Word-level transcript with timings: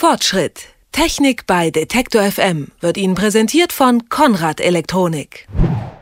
Fortschritt. 0.00 0.68
Technik 0.92 1.46
bei 1.46 1.70
Detektor 1.70 2.22
FM 2.22 2.68
wird 2.80 2.96
Ihnen 2.96 3.14
präsentiert 3.14 3.70
von 3.70 4.08
Konrad 4.08 4.58
Elektronik. 4.58 5.46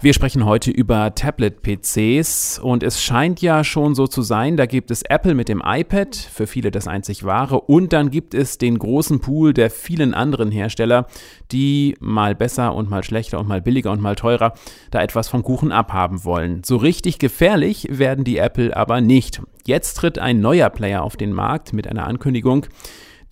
Wir 0.00 0.14
sprechen 0.14 0.44
heute 0.44 0.70
über 0.70 1.16
Tablet-PCs 1.16 2.60
und 2.60 2.84
es 2.84 3.02
scheint 3.02 3.42
ja 3.42 3.64
schon 3.64 3.96
so 3.96 4.06
zu 4.06 4.22
sein, 4.22 4.56
da 4.56 4.66
gibt 4.66 4.92
es 4.92 5.02
Apple 5.02 5.34
mit 5.34 5.48
dem 5.48 5.60
iPad, 5.66 6.14
für 6.14 6.46
viele 6.46 6.70
das 6.70 6.86
einzig 6.86 7.24
wahre, 7.24 7.62
und 7.62 7.92
dann 7.92 8.12
gibt 8.12 8.34
es 8.34 8.56
den 8.56 8.78
großen 8.78 9.18
Pool 9.18 9.52
der 9.52 9.68
vielen 9.68 10.14
anderen 10.14 10.52
Hersteller, 10.52 11.08
die 11.50 11.96
mal 11.98 12.36
besser 12.36 12.76
und 12.76 12.88
mal 12.88 13.02
schlechter 13.02 13.40
und 13.40 13.48
mal 13.48 13.60
billiger 13.60 13.90
und 13.90 14.00
mal 14.00 14.14
teurer 14.14 14.54
da 14.92 15.02
etwas 15.02 15.26
vom 15.26 15.42
Kuchen 15.42 15.72
abhaben 15.72 16.22
wollen. 16.22 16.62
So 16.64 16.76
richtig 16.76 17.18
gefährlich 17.18 17.88
werden 17.90 18.22
die 18.22 18.38
Apple 18.38 18.76
aber 18.76 19.00
nicht. 19.00 19.42
Jetzt 19.66 19.94
tritt 19.94 20.20
ein 20.20 20.40
neuer 20.40 20.70
Player 20.70 21.02
auf 21.02 21.16
den 21.16 21.32
Markt 21.32 21.72
mit 21.72 21.88
einer 21.88 22.06
Ankündigung, 22.06 22.64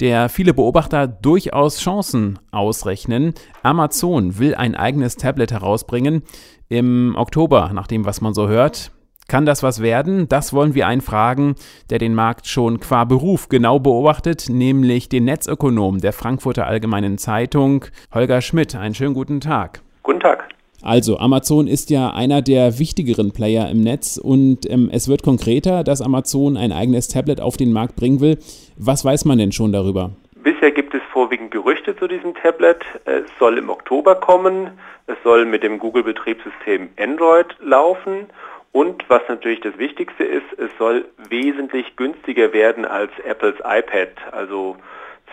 der 0.01 0.29
viele 0.29 0.55
Beobachter 0.55 1.07
durchaus 1.07 1.81
Chancen 1.81 2.39
ausrechnen. 2.51 3.35
Amazon 3.63 4.39
will 4.39 4.55
ein 4.55 4.75
eigenes 4.75 5.17
Tablet 5.17 5.53
herausbringen 5.53 6.23
im 6.69 7.15
Oktober, 7.17 7.71
nach 7.73 7.87
dem, 7.87 8.05
was 8.05 8.21
man 8.21 8.35
so 8.35 8.49
hört. 8.49 8.91
Kann 9.29 9.45
das 9.45 9.65
was 9.65 9.83
werden? 9.83 10.29
Das 10.29 10.53
wollen 10.53 10.75
wir 10.75 10.87
einfragen, 10.87 11.57
der 11.91 11.99
den 11.99 12.15
Markt 12.15 12.47
schon 12.47 12.79
qua 12.79 13.05
Beruf 13.05 13.49
genau 13.49 13.81
beobachtet, 13.81 14.47
nämlich 14.49 15.09
den 15.09 15.25
Netzökonom 15.25 15.99
der 15.99 16.13
Frankfurter 16.13 16.67
Allgemeinen 16.67 17.19
Zeitung, 17.19 17.87
Holger 18.15 18.41
Schmidt. 18.41 18.77
Einen 18.77 18.95
schönen 18.95 19.15
guten 19.15 19.41
Tag. 19.41 19.83
Guten 20.05 20.21
Tag. 20.21 20.56
Also, 20.83 21.19
Amazon 21.19 21.67
ist 21.67 21.91
ja 21.91 22.11
einer 22.11 22.43
der 22.43 22.79
wichtigeren 22.79 23.33
Player 23.33 23.69
im 23.71 23.81
Netz 23.81 24.19
und 24.19 24.71
ähm, 24.71 24.91
es 24.93 25.09
wird 25.09 25.23
konkreter, 25.23 25.85
dass 25.85 26.03
Amazon 26.03 26.57
ein 26.57 26.73
eigenes 26.73 27.09
Tablet 27.09 27.41
auf 27.41 27.57
den 27.57 27.73
Markt 27.73 27.97
bringen 27.97 28.21
will. 28.21 28.39
Was 28.77 29.05
weiß 29.05 29.25
man 29.25 29.39
denn 29.39 29.53
schon 29.53 29.73
darüber? 29.73 30.11
Bisher 30.43 30.71
gibt 30.71 30.95
es 30.95 31.03
vorwiegend 31.13 31.51
Gerüchte 31.51 31.97
zu 31.97 32.07
diesem 32.07 32.35
Tablet. 32.35 32.85
Es 33.05 33.25
soll 33.39 33.59
im 33.59 33.71
Oktober 33.71 34.15
kommen. 34.15 34.71
Es 35.07 35.17
soll 35.25 35.45
mit 35.45 35.63
dem 35.63 35.79
Google-Betriebssystem 35.79 36.91
Android 36.99 37.57
laufen. 37.61 38.27
Und 38.73 39.03
was 39.09 39.23
natürlich 39.29 39.61
das 39.61 39.79
Wichtigste 39.79 40.23
ist, 40.23 40.45
es 40.59 40.71
soll 40.79 41.07
wesentlich 41.31 41.97
günstiger 41.97 42.53
werden 42.53 42.85
als 42.85 43.11
Apples 43.25 43.55
iPad. 43.61 44.11
Also 44.33 44.77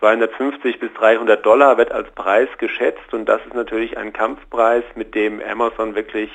250 0.04 0.82
bis 0.82 0.94
300 0.96 1.46
Dollar 1.46 1.78
wird 1.78 1.94
als 1.94 2.12
Preis 2.12 2.50
geschätzt 2.58 3.14
und 3.14 3.23
das 3.23 3.40
ist 3.46 3.54
natürlich 3.54 3.98
ein 3.98 4.12
Kampfpreis, 4.12 4.84
mit 4.96 5.16
dem 5.16 5.42
Amazon 5.42 5.96
wirklich 5.96 6.30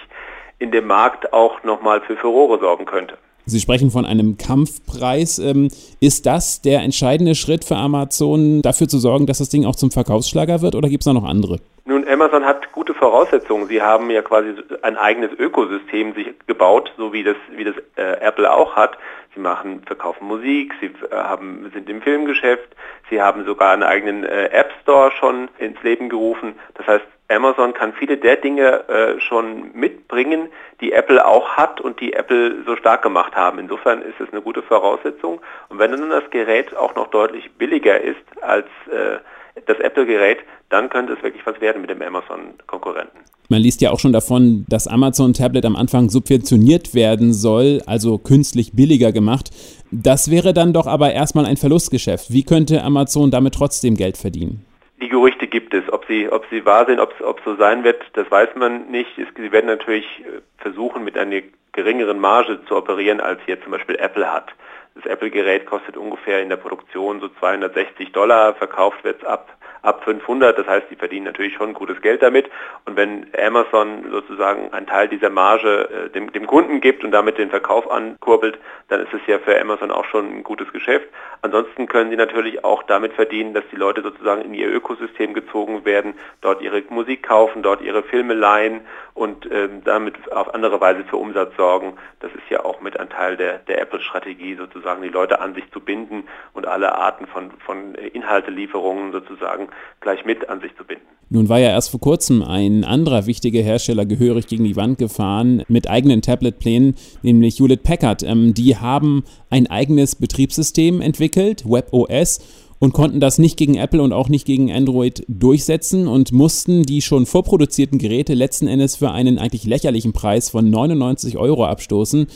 in 0.58 0.70
dem 0.70 0.86
Markt 0.86 1.34
auch 1.34 1.62
nochmal 1.64 2.00
für 2.00 2.16
Furore 2.16 2.58
sorgen 2.60 2.86
könnte. 2.86 3.18
Sie 3.48 3.60
sprechen 3.60 3.90
von 3.90 4.04
einem 4.04 4.36
Kampfpreis. 4.36 5.38
Ähm, 5.38 5.68
ist 6.00 6.26
das 6.26 6.60
der 6.62 6.80
entscheidende 6.80 7.34
Schritt 7.34 7.64
für 7.64 7.76
Amazon, 7.76 8.62
dafür 8.62 8.88
zu 8.88 8.98
sorgen, 8.98 9.26
dass 9.26 9.38
das 9.38 9.48
Ding 9.48 9.64
auch 9.64 9.76
zum 9.76 9.90
Verkaufsschlager 9.90 10.62
wird 10.62 10.74
oder 10.74 10.88
gibt 10.88 11.02
es 11.02 11.06
da 11.06 11.12
noch 11.12 11.24
andere? 11.24 11.58
Nun, 11.86 12.06
Amazon 12.06 12.44
hat 12.44 12.70
gute 12.72 12.92
Voraussetzungen. 12.92 13.66
Sie 13.68 13.80
haben 13.80 14.10
ja 14.10 14.20
quasi 14.20 14.50
ein 14.82 14.98
eigenes 14.98 15.30
Ökosystem 15.38 16.14
sich 16.14 16.26
gebaut, 16.46 16.92
so 16.98 17.14
wie 17.14 17.24
das, 17.24 17.36
wie 17.56 17.64
das 17.64 17.74
äh, 17.96 18.20
Apple 18.20 18.52
auch 18.52 18.76
hat. 18.76 18.98
Sie 19.34 19.40
machen, 19.40 19.82
verkaufen 19.86 20.26
Musik, 20.26 20.74
sie 20.80 20.86
äh, 20.86 21.14
haben, 21.14 21.70
sind 21.72 21.88
im 21.88 22.02
Filmgeschäft, 22.02 22.68
sie 23.08 23.22
haben 23.22 23.46
sogar 23.46 23.72
einen 23.72 23.84
eigenen 23.84 24.24
äh, 24.24 24.50
App 24.50 24.70
Store 24.82 25.10
schon 25.12 25.48
ins 25.58 25.82
Leben 25.82 26.10
gerufen. 26.10 26.54
Das 26.74 26.86
heißt, 26.86 27.06
Amazon 27.28 27.74
kann 27.74 27.92
viele 27.92 28.16
der 28.16 28.36
Dinge 28.36 28.88
äh, 28.88 29.20
schon 29.20 29.72
mitbringen, 29.74 30.48
die 30.80 30.92
Apple 30.92 31.24
auch 31.24 31.50
hat 31.50 31.80
und 31.80 32.00
die 32.00 32.14
Apple 32.14 32.64
so 32.64 32.74
stark 32.76 33.02
gemacht 33.02 33.34
haben. 33.36 33.58
Insofern 33.58 34.00
ist 34.00 34.18
es 34.18 34.32
eine 34.32 34.40
gute 34.40 34.62
Voraussetzung. 34.62 35.40
Und 35.68 35.78
wenn 35.78 35.90
dann 35.90 36.08
das 36.08 36.28
Gerät 36.30 36.74
auch 36.74 36.94
noch 36.94 37.08
deutlich 37.08 37.50
billiger 37.58 38.00
ist 38.00 38.16
als 38.40 38.66
äh, 38.90 39.18
das 39.66 39.78
Apple-Gerät, 39.78 40.38
dann 40.70 40.88
könnte 40.88 41.14
es 41.14 41.22
wirklich 41.22 41.44
was 41.44 41.60
werden 41.60 41.82
mit 41.82 41.90
dem 41.90 42.00
Amazon-Konkurrenten. 42.00 43.18
Man 43.50 43.62
liest 43.62 43.80
ja 43.80 43.90
auch 43.90 43.98
schon 43.98 44.12
davon, 44.12 44.66
dass 44.68 44.86
Amazon 44.86 45.32
Tablet 45.32 45.64
am 45.64 45.76
Anfang 45.76 46.10
subventioniert 46.10 46.94
werden 46.94 47.32
soll, 47.32 47.82
also 47.86 48.18
künstlich 48.18 48.72
billiger 48.74 49.10
gemacht. 49.10 49.50
Das 49.90 50.30
wäre 50.30 50.52
dann 50.52 50.72
doch 50.74 50.86
aber 50.86 51.12
erstmal 51.12 51.46
ein 51.46 51.56
Verlustgeschäft. 51.56 52.30
Wie 52.30 52.44
könnte 52.44 52.82
Amazon 52.82 53.30
damit 53.30 53.54
trotzdem 53.54 53.96
Geld 53.96 54.18
verdienen? 54.18 54.67
Die 55.00 55.08
Gerüchte 55.08 55.46
gibt 55.46 55.74
es. 55.74 55.90
Ob 55.92 56.06
sie, 56.06 56.28
ob 56.30 56.44
sie 56.50 56.64
wahr 56.64 56.86
sind, 56.86 57.00
ob 57.00 57.12
es 57.20 57.44
so 57.44 57.56
sein 57.56 57.84
wird, 57.84 58.02
das 58.14 58.30
weiß 58.30 58.50
man 58.56 58.90
nicht. 58.90 59.10
Sie 59.16 59.52
werden 59.52 59.66
natürlich 59.66 60.06
äh, 60.20 60.40
versuchen, 60.58 61.04
mit 61.04 61.16
einer 61.16 61.42
geringeren 61.72 62.18
Marge 62.18 62.64
zu 62.66 62.76
operieren, 62.76 63.20
als 63.20 63.40
hier 63.46 63.62
zum 63.62 63.72
Beispiel 63.72 63.96
Apple 63.96 64.32
hat. 64.32 64.52
Das 64.96 65.06
Apple-Gerät 65.06 65.66
kostet 65.66 65.96
ungefähr 65.96 66.42
in 66.42 66.48
der 66.48 66.56
Produktion 66.56 67.20
so 67.20 67.28
260 67.28 68.10
Dollar, 68.10 68.54
verkauft 68.54 69.04
wird 69.04 69.22
es 69.22 69.28
ab 69.28 69.48
ab 69.88 70.04
500. 70.04 70.58
Das 70.58 70.66
heißt, 70.66 70.86
die 70.90 70.96
verdienen 70.96 71.24
natürlich 71.24 71.54
schon 71.54 71.74
gutes 71.74 72.00
Geld 72.02 72.22
damit. 72.22 72.50
Und 72.84 72.96
wenn 72.96 73.26
Amazon 73.36 74.10
sozusagen 74.10 74.72
einen 74.72 74.86
Teil 74.86 75.08
dieser 75.08 75.30
Marge 75.30 75.88
äh, 76.06 76.10
dem, 76.10 76.30
dem 76.32 76.46
Kunden 76.46 76.80
gibt 76.80 77.02
und 77.04 77.10
damit 77.10 77.38
den 77.38 77.50
Verkauf 77.50 77.90
ankurbelt, 77.90 78.58
dann 78.88 79.00
ist 79.00 79.12
es 79.12 79.20
ja 79.26 79.38
für 79.38 79.60
Amazon 79.60 79.90
auch 79.90 80.04
schon 80.04 80.26
ein 80.26 80.44
gutes 80.44 80.70
Geschäft. 80.72 81.08
Ansonsten 81.40 81.86
können 81.86 82.10
sie 82.10 82.16
natürlich 82.16 82.64
auch 82.64 82.82
damit 82.82 83.12
verdienen, 83.12 83.54
dass 83.54 83.64
die 83.70 83.76
Leute 83.76 84.02
sozusagen 84.02 84.42
in 84.42 84.54
ihr 84.54 84.68
Ökosystem 84.68 85.34
gezogen 85.34 85.84
werden, 85.84 86.14
dort 86.40 86.60
ihre 86.62 86.82
Musik 86.90 87.22
kaufen, 87.22 87.62
dort 87.62 87.80
ihre 87.80 88.02
Filme 88.02 88.34
leihen 88.34 88.80
und 89.14 89.48
ähm, 89.50 89.82
damit 89.84 90.32
auf 90.32 90.54
andere 90.54 90.80
Weise 90.80 91.04
für 91.04 91.16
Umsatz 91.16 91.54
sorgen. 91.56 91.96
Das 92.20 92.32
ist 92.32 92.48
ja 92.50 92.64
auch 92.64 92.80
mit 92.80 92.98
ein 92.98 93.08
Teil 93.08 93.36
der, 93.36 93.58
der 93.58 93.80
Apple-Strategie, 93.80 94.54
sozusagen 94.54 95.02
die 95.02 95.08
Leute 95.08 95.40
an 95.40 95.54
sich 95.54 95.70
zu 95.72 95.80
binden 95.80 96.26
und 96.54 96.66
alle 96.66 96.94
Arten 96.94 97.26
von, 97.26 97.50
von 97.64 97.94
Inhaltelieferungen 97.94 99.12
sozusagen 99.12 99.68
gleich 100.00 100.24
mit 100.24 100.48
an 100.48 100.60
sich 100.60 100.76
zu 100.76 100.84
binden. 100.84 101.04
Nun 101.30 101.48
war 101.50 101.58
ja 101.58 101.68
erst 101.68 101.90
vor 101.90 102.00
kurzem 102.00 102.42
ein 102.42 102.84
anderer 102.84 103.26
wichtiger 103.26 103.60
Hersteller 103.60 104.06
gehörig 104.06 104.46
gegen 104.46 104.64
die 104.64 104.76
Wand 104.76 104.98
gefahren 104.98 105.62
mit 105.68 105.88
eigenen 105.88 106.22
Tablet-Plänen, 106.22 106.94
nämlich 107.22 107.58
Hewlett 107.58 107.82
Packard. 107.82 108.22
Ähm, 108.22 108.54
die 108.54 108.76
haben 108.76 109.24
ein 109.50 109.66
eigenes 109.66 110.16
Betriebssystem 110.16 111.02
entwickelt, 111.02 111.64
WebOS, 111.66 112.40
und 112.78 112.92
konnten 112.92 113.20
das 113.20 113.38
nicht 113.38 113.56
gegen 113.56 113.74
Apple 113.74 114.00
und 114.02 114.12
auch 114.12 114.28
nicht 114.28 114.46
gegen 114.46 114.72
Android 114.72 115.24
durchsetzen 115.28 116.06
und 116.06 116.32
mussten 116.32 116.84
die 116.84 117.02
schon 117.02 117.26
vorproduzierten 117.26 117.98
Geräte 117.98 118.34
letzten 118.34 118.68
Endes 118.68 118.96
für 118.96 119.10
einen 119.10 119.38
eigentlich 119.38 119.64
lächerlichen 119.64 120.12
Preis 120.12 120.48
von 120.50 120.70
99 120.70 121.36
Euro 121.38 121.66
abstoßen. 121.66 122.28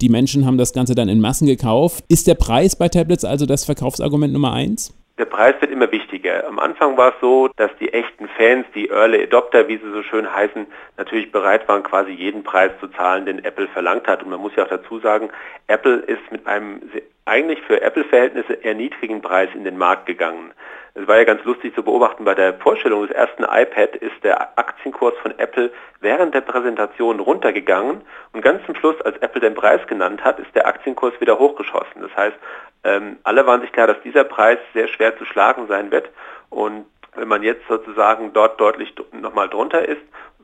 Die 0.00 0.08
Menschen 0.08 0.46
haben 0.46 0.58
das 0.58 0.72
Ganze 0.72 0.94
dann 0.94 1.08
in 1.08 1.20
Massen 1.20 1.46
gekauft. 1.46 2.04
Ist 2.08 2.26
der 2.26 2.34
Preis 2.34 2.74
bei 2.74 2.88
Tablets 2.88 3.24
also 3.24 3.46
das 3.46 3.64
Verkaufsargument 3.64 4.32
Nummer 4.32 4.52
eins? 4.52 4.94
Der 5.22 5.26
Preis 5.26 5.54
wird 5.60 5.70
immer 5.70 5.92
wichtiger. 5.92 6.48
Am 6.48 6.58
Anfang 6.58 6.96
war 6.96 7.10
es 7.10 7.20
so, 7.20 7.48
dass 7.54 7.70
die 7.78 7.92
echten 7.92 8.26
Fans, 8.36 8.66
die 8.74 8.88
Early 8.88 9.22
Adopter, 9.22 9.68
wie 9.68 9.76
sie 9.76 9.88
so 9.92 10.02
schön 10.02 10.28
heißen, 10.34 10.66
natürlich 10.96 11.30
bereit 11.30 11.68
waren, 11.68 11.84
quasi 11.84 12.10
jeden 12.10 12.42
Preis 12.42 12.72
zu 12.80 12.88
zahlen, 12.88 13.24
den 13.24 13.44
Apple 13.44 13.68
verlangt 13.68 14.08
hat. 14.08 14.24
Und 14.24 14.30
man 14.30 14.40
muss 14.40 14.50
ja 14.56 14.64
auch 14.64 14.68
dazu 14.68 14.98
sagen, 14.98 15.30
Apple 15.68 15.98
ist 15.98 16.32
mit 16.32 16.44
einem 16.48 16.80
eigentlich 17.24 17.60
für 17.62 17.80
Apple-Verhältnisse 17.80 18.54
eher 18.54 18.74
niedrigen 18.74 19.22
Preis 19.22 19.48
in 19.54 19.64
den 19.64 19.78
Markt 19.78 20.06
gegangen. 20.06 20.52
Es 20.94 21.06
war 21.06 21.16
ja 21.16 21.24
ganz 21.24 21.42
lustig 21.44 21.74
zu 21.74 21.82
beobachten, 21.82 22.24
bei 22.24 22.34
der 22.34 22.54
Vorstellung 22.54 23.06
des 23.06 23.16
ersten 23.16 23.44
iPad 23.44 23.96
ist 23.96 24.22
der 24.22 24.58
Aktienkurs 24.58 25.14
von 25.22 25.38
Apple 25.38 25.72
während 26.00 26.34
der 26.34 26.42
Präsentation 26.42 27.20
runtergegangen 27.20 28.02
und 28.32 28.42
ganz 28.42 28.64
zum 28.66 28.74
Schluss, 28.74 29.00
als 29.00 29.16
Apple 29.18 29.40
den 29.40 29.54
Preis 29.54 29.80
genannt 29.86 30.22
hat, 30.22 30.38
ist 30.38 30.54
der 30.54 30.66
Aktienkurs 30.66 31.18
wieder 31.20 31.38
hochgeschossen. 31.38 32.02
Das 32.02 32.14
heißt, 32.14 32.36
ähm, 32.84 33.16
alle 33.22 33.46
waren 33.46 33.62
sich 33.62 33.72
klar, 33.72 33.86
dass 33.86 34.02
dieser 34.02 34.24
Preis 34.24 34.58
sehr 34.74 34.88
schwer 34.88 35.16
zu 35.16 35.24
schlagen 35.24 35.66
sein 35.66 35.90
wird 35.90 36.10
und 36.50 36.84
wenn 37.14 37.28
man 37.28 37.42
jetzt 37.42 37.66
sozusagen 37.68 38.32
dort 38.32 38.60
deutlich 38.60 38.94
nochmal 39.12 39.48
drunter 39.48 39.86
ist 39.86 40.00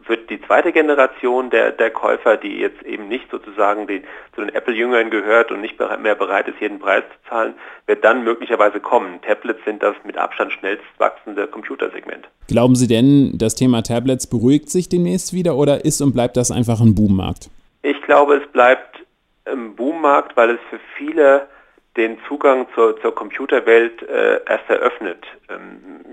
wird 0.08 0.30
die 0.30 0.40
zweite 0.42 0.72
Generation 0.72 1.50
der, 1.50 1.72
der 1.72 1.90
Käufer, 1.90 2.36
die 2.36 2.58
jetzt 2.58 2.82
eben 2.82 3.08
nicht 3.08 3.30
sozusagen 3.30 3.86
die, 3.86 4.02
zu 4.34 4.40
den 4.40 4.54
Apple-Jüngern 4.54 5.10
gehört 5.10 5.50
und 5.50 5.60
nicht 5.60 5.78
mehr 5.78 6.14
bereit 6.14 6.48
ist, 6.48 6.60
jeden 6.60 6.78
Preis 6.78 7.04
zu 7.04 7.30
zahlen, 7.30 7.54
wird 7.86 8.04
dann 8.04 8.24
möglicherweise 8.24 8.80
kommen. 8.80 9.20
Tablets 9.22 9.64
sind 9.64 9.82
das 9.82 9.94
mit 10.04 10.16
Abstand 10.16 10.52
schnellst 10.52 10.84
wachsende 10.98 11.46
Computersegment. 11.46 12.28
Glauben 12.48 12.74
Sie 12.74 12.86
denn, 12.86 13.32
das 13.36 13.54
Thema 13.54 13.82
Tablets 13.82 14.26
beruhigt 14.26 14.70
sich 14.70 14.88
demnächst 14.88 15.32
wieder 15.32 15.56
oder 15.56 15.84
ist 15.84 16.00
und 16.00 16.12
bleibt 16.12 16.36
das 16.36 16.50
einfach 16.50 16.80
ein 16.80 16.94
Boommarkt? 16.94 17.50
Ich 17.82 18.00
glaube, 18.02 18.36
es 18.36 18.46
bleibt 18.52 18.98
ein 19.44 19.76
Boommarkt, 19.76 20.36
weil 20.36 20.50
es 20.50 20.60
für 20.70 20.80
viele 20.96 21.48
den 21.96 22.18
Zugang 22.28 22.66
zur, 22.74 23.00
zur 23.00 23.14
Computerwelt 23.14 24.02
äh, 24.02 24.40
erst 24.46 24.68
eröffnet. 24.68 25.24
Ähm, 25.48 26.07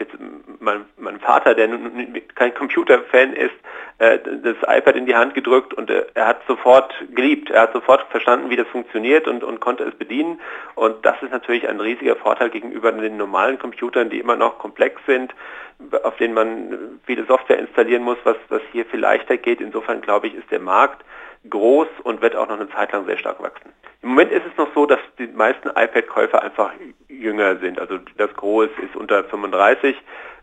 jetzt 0.00 0.14
mein, 0.58 0.84
mein 0.96 1.20
Vater, 1.20 1.54
der 1.54 1.68
kein 2.34 2.54
Computerfan 2.54 3.32
ist, 3.34 3.54
äh, 3.98 4.18
das 4.18 4.56
iPad 4.66 4.96
in 4.96 5.06
die 5.06 5.14
Hand 5.14 5.34
gedrückt 5.34 5.74
und 5.74 5.90
äh, 5.90 6.06
er 6.14 6.26
hat 6.26 6.40
sofort 6.48 6.92
geliebt. 7.14 7.50
Er 7.50 7.62
hat 7.62 7.72
sofort 7.72 8.02
verstanden, 8.10 8.50
wie 8.50 8.56
das 8.56 8.66
funktioniert 8.68 9.28
und, 9.28 9.44
und 9.44 9.60
konnte 9.60 9.84
es 9.84 9.94
bedienen. 9.94 10.40
Und 10.74 11.04
das 11.04 11.22
ist 11.22 11.30
natürlich 11.30 11.68
ein 11.68 11.80
riesiger 11.80 12.16
Vorteil 12.16 12.50
gegenüber 12.50 12.90
den 12.92 13.16
normalen 13.16 13.58
Computern, 13.58 14.10
die 14.10 14.18
immer 14.18 14.36
noch 14.36 14.58
komplex 14.58 15.00
sind, 15.06 15.34
auf 16.02 16.16
denen 16.16 16.34
man 16.34 17.00
viele 17.04 17.24
Software 17.26 17.58
installieren 17.58 18.02
muss, 18.02 18.18
was, 18.24 18.36
was 18.48 18.62
hier 18.72 18.86
viel 18.86 19.00
leichter 19.00 19.36
geht. 19.36 19.60
Insofern 19.60 20.00
glaube 20.00 20.28
ich, 20.28 20.34
ist 20.34 20.50
der 20.50 20.60
Markt 20.60 21.04
groß 21.48 21.88
und 22.02 22.22
wird 22.22 22.36
auch 22.36 22.48
noch 22.48 22.58
eine 22.58 22.70
Zeit 22.70 22.92
lang 22.92 23.06
sehr 23.06 23.18
stark 23.18 23.42
wachsen. 23.42 23.72
Im 24.02 24.10
Moment 24.10 24.32
ist 24.32 24.46
es 24.50 24.56
noch 24.56 24.72
so, 24.74 24.86
dass 24.86 25.00
die 25.18 25.26
meisten 25.26 25.68
iPad-Käufer 25.68 26.42
einfach 26.42 26.72
jünger 27.08 27.56
sind. 27.56 27.78
Also 27.78 27.98
das 28.16 28.32
Gros 28.34 28.70
ist 28.82 28.96
unter 28.96 29.24
35. 29.24 29.94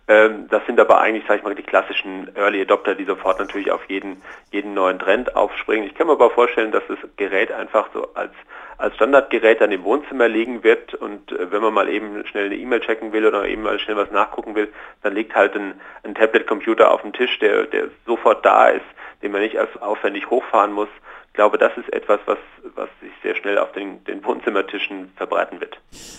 Ähm, 0.07 0.48
das 0.50 0.65
sind 0.65 0.80
aber 0.80 1.01
eigentlich, 1.01 1.25
sage 1.27 1.39
ich 1.39 1.44
mal, 1.44 1.56
die 1.56 1.63
klassischen 1.63 2.33
Early 2.36 2.62
Adopter, 2.62 2.95
die 2.95 3.04
sofort 3.04 3.39
natürlich 3.39 3.71
auf 3.71 3.83
jeden, 3.89 4.21
jeden 4.51 4.74
neuen 4.74 5.00
Trend 5.00 5.36
aufspringen. 5.36 5.88
Ich 5.88 5.95
kann 5.95 6.07
mir 6.07 6.13
aber 6.13 6.30
vorstellen, 6.30 6.71
dass 6.71 6.83
das 6.88 7.00
Gerät 7.18 7.51
einfach 7.51 7.89
so 7.94 8.13
als, 8.13 8.31
als 8.77 8.95
Standardgerät 8.95 9.59
dann 9.59 9.71
im 9.71 9.83
Wohnzimmer 9.83 10.30
liegen 10.30 10.63
wird 10.63 10.94
und 10.94 11.31
äh, 11.31 11.51
wenn 11.51 11.62
man 11.62 11.74
mal 11.74 11.89
eben 11.89 12.25
schnell 12.27 12.45
eine 12.45 12.56
E-Mail 12.56 12.80
checken 12.81 13.12
will 13.12 13.25
oder 13.25 13.45
eben 13.45 13.63
mal 13.63 13.80
schnell 13.80 13.98
was 13.98 14.12
nachgucken 14.12 14.56
will, 14.56 14.71
dann 15.01 15.13
liegt 15.13 15.36
halt 15.36 15.56
ein, 15.56 15.81
ein 16.04 16.15
Tablet-Computer 16.15 16.92
auf 16.92 17.01
dem 17.01 17.12
Tisch, 17.12 17.39
der, 17.39 17.65
der 17.65 17.89
sofort 18.06 18.45
da 18.45 18.69
ist, 18.69 18.86
den 19.24 19.31
man 19.31 19.42
nicht 19.42 19.56
erst 19.56 19.81
aufwendig 19.81 20.30
hochfahren 20.30 20.71
muss 20.71 20.89
glaube, 21.37 21.57
das 21.57 21.71
ist 21.77 21.93
etwas, 21.93 22.19
was, 22.25 22.39
was 22.75 22.89
sich 22.99 23.11
sehr 23.23 23.35
schnell 23.35 23.57
auf 23.59 23.71
den, 23.71 24.03
den 24.05 24.25
Wohnzimmertischen 24.25 25.09
verbreiten 25.15 25.61
wird. 25.61 25.77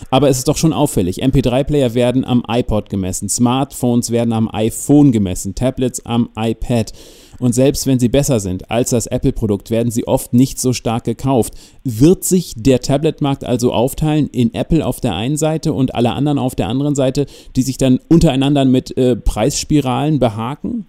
Aber 0.09 0.29
es 0.29 0.37
ist 0.39 0.47
doch 0.47 0.57
schon 0.57 0.73
auffällig. 0.73 1.21
MP3-Player 1.21 1.93
werden 1.93 2.25
am 2.25 2.43
iPod 2.47 2.89
gemessen, 2.89 3.29
Smartphones 3.29 4.11
werden 4.11 4.33
am 4.33 4.49
iPhone 4.51 5.11
gemessen, 5.11 5.55
Tablets 5.55 6.05
am 6.05 6.29
iPad. 6.37 6.93
Und 7.39 7.53
selbst 7.53 7.85
wenn 7.85 7.99
sie 7.99 8.09
besser 8.09 8.39
sind 8.39 8.71
als 8.71 8.91
das 8.91 9.07
Apple-Produkt, 9.07 9.69
werden 9.71 9.91
sie 9.91 10.07
oft 10.07 10.33
nicht 10.33 10.59
so 10.59 10.71
stark 10.71 11.03
gekauft. 11.03 11.53
Wird 11.83 12.23
sich 12.23 12.53
der 12.55 12.79
Tablet-Markt 12.79 13.43
also 13.43 13.73
aufteilen 13.73 14.29
in 14.29 14.53
Apple 14.53 14.85
auf 14.85 15.01
der 15.01 15.15
einen 15.15 15.37
Seite 15.37 15.73
und 15.73 15.95
alle 15.95 16.13
anderen 16.13 16.39
auf 16.39 16.55
der 16.55 16.69
anderen 16.69 16.95
Seite, 16.95 17.25
die 17.57 17.61
sich 17.61 17.77
dann 17.77 17.99
untereinander 18.07 18.63
mit 18.63 18.97
äh, 18.97 19.17
Preisspiralen 19.17 20.19
behaken? 20.19 20.87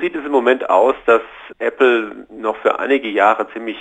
Sieht 0.00 0.16
es 0.16 0.24
im 0.24 0.32
Moment 0.32 0.70
aus, 0.70 0.94
dass 1.04 1.20
Apple 1.58 2.26
noch 2.30 2.56
für 2.56 2.78
einige 2.78 3.08
Jahre 3.08 3.48
ziemlich 3.52 3.76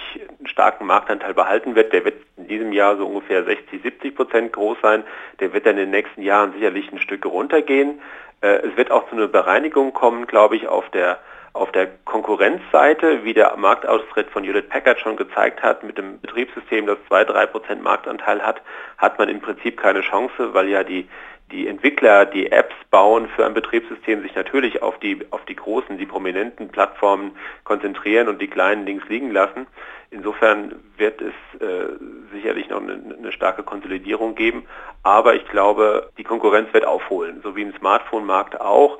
starken 0.45 0.85
Marktanteil 0.85 1.33
behalten 1.33 1.75
wird. 1.75 1.93
Der 1.93 2.03
wird 2.03 2.15
in 2.35 2.47
diesem 2.47 2.73
Jahr 2.73 2.97
so 2.97 3.05
ungefähr 3.05 3.45
60, 3.45 3.81
70 3.81 4.15
Prozent 4.15 4.51
groß 4.51 4.77
sein. 4.81 5.05
Der 5.39 5.53
wird 5.53 5.65
dann 5.65 5.77
in 5.77 5.85
den 5.85 5.91
nächsten 5.91 6.21
Jahren 6.21 6.51
sicherlich 6.51 6.91
ein 6.91 6.99
Stück 6.99 7.25
runtergehen. 7.25 8.01
Äh, 8.41 8.67
es 8.67 8.75
wird 8.75 8.91
auch 8.91 9.07
zu 9.09 9.15
einer 9.15 9.27
Bereinigung 9.27 9.93
kommen, 9.93 10.27
glaube 10.27 10.57
ich, 10.57 10.67
auf 10.67 10.89
der 10.89 11.19
auf 11.53 11.71
der 11.71 11.87
Konkurrenzseite, 12.05 13.23
wie 13.23 13.33
der 13.33 13.57
Marktaustritt 13.57 14.29
von 14.29 14.43
Hewlett 14.43 14.69
Packard 14.69 14.99
schon 14.99 15.17
gezeigt 15.17 15.63
hat, 15.63 15.83
mit 15.83 15.97
dem 15.97 16.21
Betriebssystem, 16.21 16.85
das 16.85 16.97
2-3% 17.09 17.81
Marktanteil 17.81 18.41
hat, 18.41 18.61
hat 18.99 19.17
man 19.17 19.29
im 19.29 19.41
Prinzip 19.41 19.77
keine 19.81 20.01
Chance, 20.01 20.53
weil 20.53 20.69
ja 20.69 20.83
die, 20.83 21.09
die 21.51 21.67
Entwickler, 21.67 22.25
die 22.25 22.51
Apps 22.51 22.75
bauen 22.91 23.27
für 23.35 23.45
ein 23.45 23.53
Betriebssystem, 23.53 24.21
sich 24.21 24.35
natürlich 24.35 24.81
auf 24.81 24.99
die, 24.99 25.25
auf 25.31 25.43
die 25.45 25.55
großen, 25.55 25.97
die 25.97 26.05
prominenten 26.05 26.69
Plattformen 26.69 27.31
konzentrieren 27.63 28.27
und 28.27 28.41
die 28.41 28.47
kleinen 28.47 28.85
links 28.85 29.07
liegen 29.09 29.31
lassen. 29.31 29.67
Insofern 30.11 30.75
wird 30.97 31.21
es 31.21 31.61
äh, 31.61 31.87
sicherlich 32.33 32.69
noch 32.69 32.81
eine, 32.81 32.93
eine, 33.17 33.31
starke 33.31 33.63
Konsolidierung 33.63 34.35
geben, 34.35 34.65
aber 35.03 35.35
ich 35.35 35.45
glaube, 35.45 36.09
die 36.17 36.23
Konkurrenz 36.23 36.73
wird 36.73 36.85
aufholen, 36.85 37.41
so 37.43 37.55
wie 37.55 37.61
im 37.61 37.75
Smartphone-Markt 37.77 38.59
auch, 38.59 38.97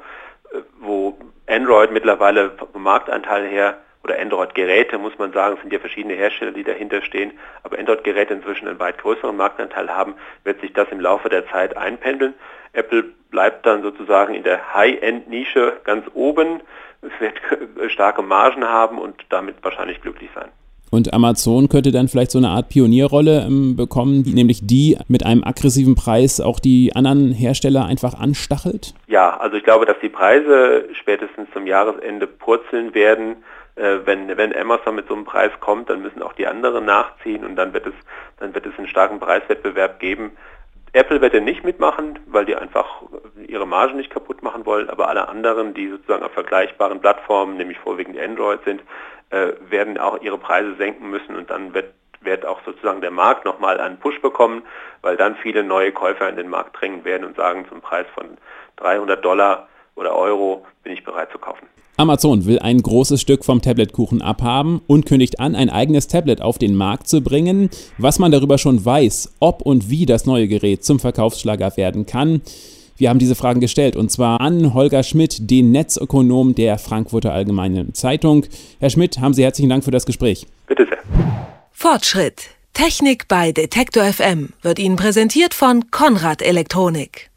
äh, 0.52 0.60
wo 0.80 1.18
Android 1.48 1.92
mittlerweile 1.92 2.52
vom 2.52 2.84
Marktanteil 2.84 3.48
her 3.48 3.80
oder 4.04 4.20
Android-Geräte, 4.20 4.98
muss 4.98 5.18
man 5.18 5.34
sagen, 5.34 5.58
sind 5.62 5.74
ja 5.74 5.80
verschiedene 5.80 6.16
Hersteller, 6.16 6.52
die 6.52 6.64
dahinter 6.64 7.02
stehen, 7.02 7.38
aber 7.64 7.78
Android-Geräte 7.78 8.34
inzwischen 8.34 8.68
einen 8.68 8.80
weit 8.80 8.98
größeren 8.98 9.36
Marktanteil 9.36 9.90
haben, 9.90 10.16
wird 10.44 10.62
sich 10.62 10.74
das 10.74 10.88
im 10.90 11.00
Laufe 11.00 11.30
der 11.30 11.48
Zeit 11.48 11.76
einpendeln. 11.76 12.34
Apple 12.74 13.04
bleibt 13.30 13.66
dann 13.66 13.82
sozusagen 13.82 14.34
in 14.34 14.44
der 14.44 14.74
High-End-Nische 14.74 15.82
ganz 15.84 16.06
oben, 16.14 16.62
es 17.02 17.12
wird 17.20 17.40
starke 17.92 18.22
Margen 18.22 18.66
haben 18.66 18.98
und 18.98 19.26
damit 19.30 19.64
wahrscheinlich 19.64 20.02
glücklich 20.02 20.30
sein. 20.34 20.50
Und 20.92 21.14
Amazon 21.14 21.70
könnte 21.70 21.92
dann 21.92 22.08
vielleicht 22.08 22.32
so 22.32 22.40
eine 22.40 22.50
Art 22.50 22.70
Pionierrolle 22.70 23.46
ähm, 23.46 23.76
bekommen, 23.76 24.24
die, 24.24 24.34
nämlich 24.34 24.66
die 24.66 24.98
mit 25.08 25.26
einem 25.26 25.44
aggressiven 25.44 25.96
Preis 25.96 26.42
auch 26.42 26.60
die 26.60 26.96
anderen 26.96 27.32
Hersteller 27.32 27.86
einfach 27.86 28.14
anstachelt? 28.14 28.94
Ja, 29.08 29.38
also 29.38 29.58
ich 29.58 29.64
glaube, 29.64 29.86
dass 29.86 29.98
die 30.02 30.10
Preise 30.10 30.88
spätestens 30.94 31.48
zum 31.54 31.68
Jahresende 31.68 32.28
purzeln 32.28 32.94
werden. 32.94 33.38
Äh, 33.76 34.00
wenn, 34.06 34.36
wenn 34.36 34.56
Amazon 34.56 34.96
mit 34.96 35.08
so 35.08 35.16
einem 35.16 35.26
Preis 35.26 35.52
kommt, 35.60 35.90
dann 35.90 36.02
müssen 36.02 36.22
auch 36.22 36.34
die 36.34 36.48
anderen 36.48 36.86
nachziehen 36.86 37.46
und 37.46 37.56
dann 37.56 37.74
wird 37.74 37.86
es, 37.86 37.94
dann 38.40 38.54
wird 38.54 38.66
es 38.66 38.78
einen 38.78 38.88
starken 38.88 39.20
Preiswettbewerb 39.20 40.00
geben. 40.00 40.32
Apple 40.94 41.22
wird 41.22 41.34
ja 41.34 41.40
nicht 41.40 41.64
mitmachen, 41.64 42.20
weil 42.28 42.46
die 42.46 42.56
einfach 42.56 43.04
ihre 43.48 43.68
Margen 43.68 43.98
nicht 43.98 44.10
kaputt 44.10 44.42
machen 44.42 44.66
wollen, 44.66 44.90
aber 44.90 45.08
alle 45.08 45.28
anderen, 45.28 45.74
die 45.74 45.90
sozusagen 45.90 46.24
auf 46.24 46.32
vergleichbaren 46.32 47.00
Plattformen, 47.00 47.58
nämlich 47.58 47.78
vorwiegend 47.80 48.18
Android 48.18 48.60
sind, 48.66 48.82
äh, 49.30 49.54
werden 49.70 49.98
auch 49.98 50.22
ihre 50.22 50.38
Preise 50.38 50.76
senken 50.76 51.10
müssen 51.10 51.36
und 51.36 51.50
dann 51.50 51.74
wird, 51.74 51.94
wird 52.22 52.46
auch 52.46 52.62
sozusagen 52.66 53.02
der 53.02 53.12
Markt 53.12 53.46
nochmal 53.46 53.80
einen 53.80 54.00
Push 54.00 54.20
bekommen, 54.22 54.64
weil 55.02 55.16
dann 55.18 55.36
viele 55.36 55.64
neue 55.64 55.92
Käufer 55.92 56.28
in 56.28 56.36
den 56.36 56.50
Markt 56.50 56.80
drängen 56.80 57.06
werden 57.06 57.26
und 57.26 57.36
sagen, 57.36 57.68
zum 57.70 57.82
Preis 57.82 58.08
von 58.16 58.38
300 58.78 59.24
Dollar 59.24 59.68
oder 59.96 60.16
Euro 60.16 60.66
bereit 61.10 61.30
zu 61.32 61.38
kaufen. 61.38 61.68
Amazon 61.98 62.46
will 62.46 62.60
ein 62.60 62.82
großes 62.82 63.20
Stück 63.20 63.44
vom 63.44 63.62
Tabletkuchen 63.62 64.22
abhaben 64.22 64.82
und 64.88 65.06
kündigt 65.06 65.42
an, 65.42 65.56
ein 65.56 65.70
eigenes 65.70 66.08
Tablet 66.08 66.42
auf 66.42 66.58
den 66.58 66.76
Markt 66.76 67.10
zu 67.10 67.22
bringen. 67.22 67.70
Was 67.98 68.20
man 68.20 68.32
darüber 68.32 68.58
schon 68.58 68.86
weiß, 68.86 69.36
ob 69.40 69.62
und 69.62 69.90
wie 69.90 70.06
das 70.06 70.26
neue 70.26 70.48
Gerät 70.48 70.86
zum 70.86 71.00
Verkaufsschlager 71.00 71.76
werden 71.76 72.06
kann. 72.06 72.42
Wir 72.96 73.10
haben 73.10 73.20
diese 73.20 73.36
Fragen 73.36 73.60
gestellt 73.60 73.96
und 73.96 74.12
zwar 74.12 74.40
an 74.40 74.74
Holger 74.74 75.04
Schmidt, 75.04 75.50
den 75.50 75.72
Netzökonom 75.72 76.56
der 76.56 76.78
Frankfurter 76.78 77.34
Allgemeinen 77.34 77.94
Zeitung. 77.94 78.46
Herr 78.80 78.90
Schmidt, 78.90 79.20
haben 79.20 79.34
Sie 79.34 79.44
herzlichen 79.44 79.70
Dank 79.70 79.84
für 79.84 79.92
das 79.92 80.06
Gespräch. 80.06 80.48
Bitte 80.68 80.86
sehr. 80.86 81.00
Fortschritt. 81.72 82.50
Technik 82.74 83.28
bei 83.28 83.52
Detektor 83.52 84.06
FM 84.06 84.54
wird 84.62 84.80
Ihnen 84.80 84.96
präsentiert 84.96 85.54
von 85.54 85.92
Konrad 85.92 86.42
Elektronik. 86.42 87.30